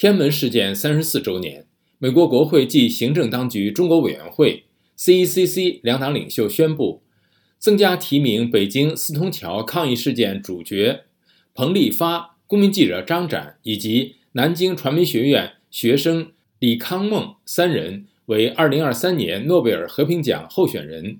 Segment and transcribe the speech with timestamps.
[0.00, 1.66] 天门事件三十四周年，
[1.98, 4.64] 美国国会暨行政当局中国委员会
[4.96, 7.02] （CECC） 两党领袖宣布，
[7.58, 11.00] 增加提名北京四通桥抗议事件主角
[11.52, 21.18] 彭立发、公民记者张展以及南京传媒学院学生李康梦三人为二零二三年诺贝尔和平奖候选人。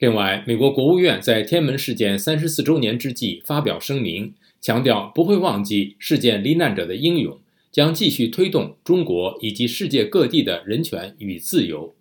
[0.00, 7.38] 另外，美国国务院在天门事件三十四周年之际发表声明，强调不会忘记事件罹难者的英勇。
[7.76, 11.94] 将继续推动中国以及世界各地的人权与自由。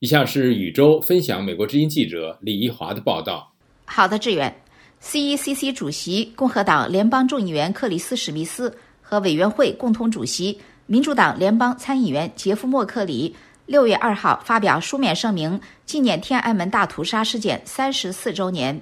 [0.00, 3.50] 以下是宇宙分享美国之音记者李一华的报道。
[3.86, 4.54] 好的，志远。
[5.00, 13.34] CECC 主席、共和党联邦众议员克里斯·史密斯和委员会共同主席、民主党联邦参议员杰夫·莫克里
[13.64, 18.78] 六月二号发表书面声明，纪念天安门大屠杀事件三十四周年。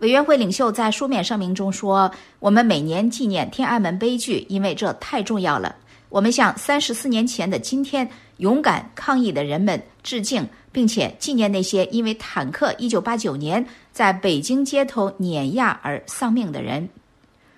[0.00, 5.74] 委员会领袖在书面声明中说：“我们每年纪念天安门悲剧，因为这太重要了。
[6.08, 8.08] 我们向三十四年前的今天
[8.38, 16.88] 勇敢抗议的人们致敬，并且纪念那些因为坦克一九八九年在北京街头碾压而丧命的人。”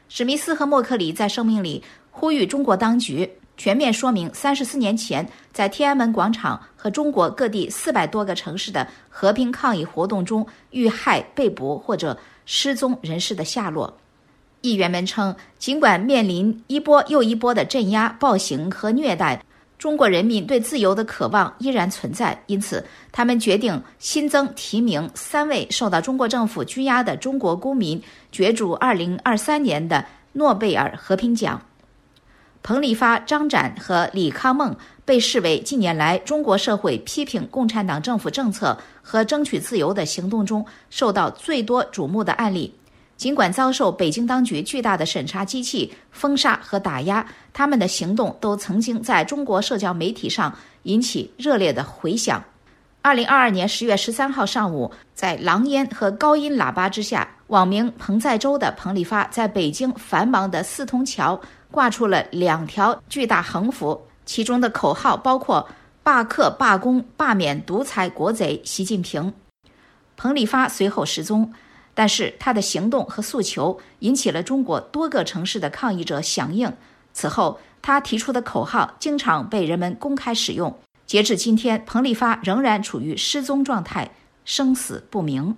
[0.09, 12.19] 史密斯和默克里在声明里呼吁中国当局全面说明三十四年前在天安门广场和中国各地四百多个城市的和平抗议活动中遇害、被捕或者。
[12.53, 13.97] 失踪人士的下落，
[14.61, 19.43] 议员们称，尽管面临一波又一波的镇压、暴行和虐待，
[19.79, 22.43] 中国人民对自由的渴望依然存在。
[22.47, 31.63] 因此，他们决定新增提名三位受到中国政府拘押的中国公民，角逐2023年的诺贝尔和平奖。
[32.63, 38.79] 彭立发、张展和李康梦被视为近年来中国社会批评共产党政府政策。
[39.03, 42.73] 和争取自由的行动中受到最多瞩目的案例，
[43.21, 52.43] 尽管遭受北京当局巨大的审查机器封杀和打压，他们的行动都曾经在中国社交媒体上引起热烈的回响。
[53.03, 61.39] 二零二二年十月十三号上午，在狼烟和高音喇叭之下，网名“彭在洲”的彭立发在北京繁忙的四通桥
[61.71, 65.69] 挂出了两条巨大横幅，其中的口号包括。
[66.03, 69.31] 罢课、罢工、罢免独裁国贼习近平。
[70.17, 71.53] 彭立发随后失踪，
[72.01, 76.73] 但是他的行动和诉求引起了中国多个城市的抗议者响应。
[77.13, 80.79] 此后，他提出的口号经常被人们公开使用。
[81.05, 84.13] 截至今天，彭立发仍然处于失踪状态，
[84.47, 85.55] 生死不明。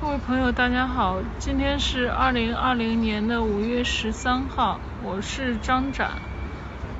[0.00, 6.10] 各位朋友，大家好，今天是二零二零年的五月十三号，我是张展。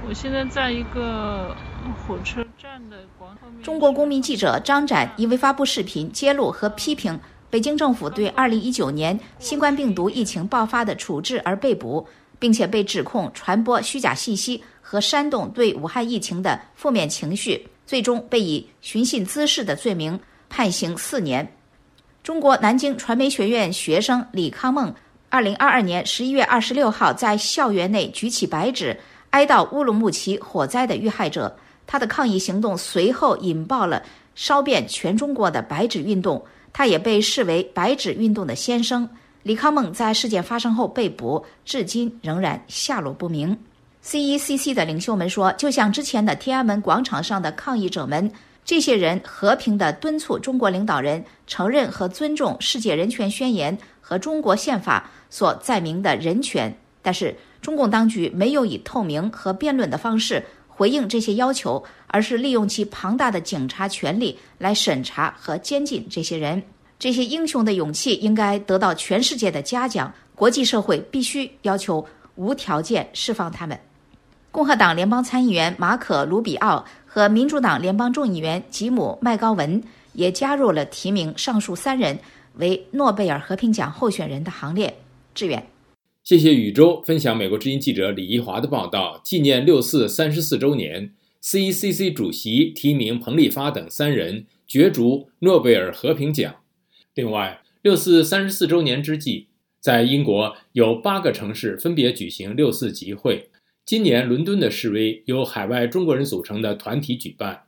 [0.06, 1.56] 我现在在一个
[1.92, 3.62] 火车站的广场。
[3.62, 7.18] 中国公民记者张展因为发布视频揭露和批评
[7.50, 12.06] 北京政府对2019年新冠病毒疫情爆发的处置而被捕，
[12.38, 20.18] 并且被指控传播虚假信息和煽动对武汉疫情的负面情绪，最终被以寻衅滋事的罪名
[20.48, 21.52] 判刑四年。
[22.22, 24.94] 中国南京传媒学院学生李康梦
[25.30, 28.98] ，2022年11月26号在校园内举起白纸。
[29.30, 31.54] 哀悼乌鲁木齐火灾的遇害者，
[31.88, 34.02] 他的抗议行动随后引爆了
[34.34, 39.08] 烧遍全中国的白纸运动，他也被视为白纸运动的先声。
[39.42, 43.58] 李康孟在事件发生后被捕，至今仍然下落不明。
[44.04, 48.30] CECC 的领袖们说，就像之前的天安门广场上的抗议者们，
[48.66, 57.34] 这些人和平地敦促中国领导人承认和尊重世界人权宣言和中国宪法所载明的人权，但是。
[57.60, 60.42] 中共当局没有以透明和辩论的方式
[60.78, 66.62] 回应这些要求，而是利用其庞大的警察权力来审查和监禁这些人。
[67.00, 72.06] 这些英雄的勇气应该得到全世界的嘉奖，国际社会必须要求
[72.36, 73.76] 无条件释放他们。
[74.52, 82.16] 共和党联邦参议员马可·卢比奥和民主党联邦众议员吉姆·麦高文也加入了提名上述三人
[82.54, 84.96] 为诺贝尔和平奖候选人的行列。
[85.34, 85.66] 志远。
[86.28, 89.18] 谢谢宇宙分享美国之音记者李一华的报道。
[89.24, 96.56] 纪念六四三十四周年，CECC 主席提名彭立发等三人角逐诺贝尔和平奖。
[97.14, 99.46] 另外，六四三十四周年之际，
[99.80, 103.48] 在英国有八个城市分别举行六四集会。
[103.86, 107.62] 今年伦敦的示威由海外中国人组成的团体举办，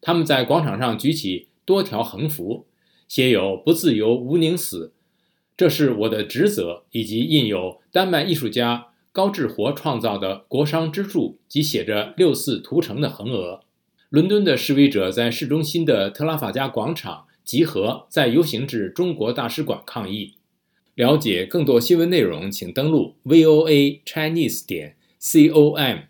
[0.00, 2.64] 他们在广场上举起多条横幅，
[3.08, 4.94] 写有“不自由，无宁死”。
[5.56, 13.62] 这是我的职责，以及印有丹麦艺术家高志活创造的国殇之柱及写着“六四屠城”的横额。
[14.10, 20.34] 伦敦的示威者在市中心的特拉法加广场集合，在游行至中国大使馆抗议。
[20.94, 26.00] 了解更多新闻内容，请登录 voa chinese 点 C O M。